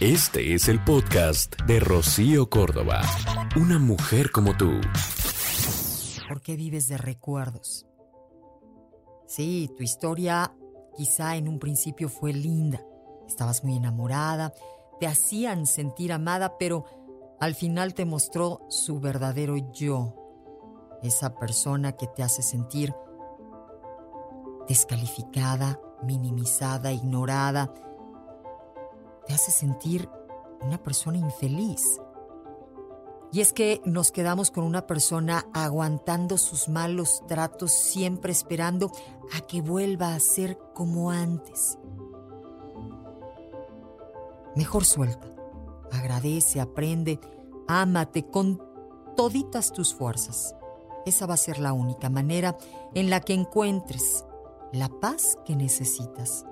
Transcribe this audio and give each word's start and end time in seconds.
Este 0.00 0.54
es 0.54 0.68
el 0.68 0.78
podcast 0.84 1.60
de 1.62 1.80
Rocío 1.80 2.48
Córdoba. 2.48 3.00
Una 3.56 3.80
mujer 3.80 4.30
como 4.30 4.56
tú. 4.56 4.80
¿Por 6.28 6.40
qué 6.40 6.54
vives 6.54 6.86
de 6.86 6.98
recuerdos? 6.98 7.84
Sí, 9.26 9.68
tu 9.76 9.82
historia 9.82 10.54
quizá 10.96 11.34
en 11.34 11.48
un 11.48 11.58
principio 11.58 12.08
fue 12.08 12.32
linda. 12.32 12.80
Estabas 13.26 13.64
muy 13.64 13.74
enamorada, 13.74 14.54
te 15.00 15.08
hacían 15.08 15.66
sentir 15.66 16.12
amada, 16.12 16.58
pero 16.58 16.84
al 17.40 17.56
final 17.56 17.92
te 17.92 18.04
mostró 18.04 18.60
su 18.68 19.00
verdadero 19.00 19.56
yo. 19.72 20.14
Esa 21.02 21.34
persona 21.34 21.96
que 21.96 22.06
te 22.06 22.22
hace 22.22 22.42
sentir 22.42 22.94
descalificada, 24.68 25.80
minimizada, 26.04 26.92
ignorada, 26.92 27.74
te 29.28 29.34
hace 29.34 29.52
sentir 29.52 30.08
una 30.62 30.82
persona 30.82 31.18
infeliz. 31.18 32.00
Y 33.30 33.42
es 33.42 33.52
que 33.52 33.82
nos 33.84 34.10
quedamos 34.10 34.50
con 34.50 34.64
una 34.64 34.86
persona 34.86 35.44
aguantando 35.52 36.38
sus 36.38 36.70
malos 36.70 37.22
tratos, 37.28 37.72
siempre 37.72 38.32
esperando 38.32 38.90
a 39.36 39.42
que 39.42 39.60
vuelva 39.60 40.14
a 40.14 40.20
ser 40.20 40.58
como 40.74 41.10
antes. 41.10 41.78
Mejor 44.56 44.86
suelta, 44.86 45.28
agradece, 45.92 46.58
aprende, 46.58 47.20
ámate 47.68 48.26
con 48.26 48.62
toditas 49.14 49.72
tus 49.72 49.94
fuerzas. 49.94 50.54
Esa 51.04 51.26
va 51.26 51.34
a 51.34 51.38
ser 51.38 51.58
la 51.58 51.74
única 51.74 52.08
manera 52.08 52.56
en 52.94 53.10
la 53.10 53.20
que 53.20 53.34
encuentres 53.34 54.24
la 54.72 54.88
paz 54.88 55.36
que 55.44 55.54
necesitas 55.54 56.46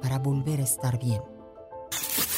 para 0.00 0.18
volver 0.18 0.60
a 0.60 0.64
estar 0.64 0.98
bien. 0.98 1.37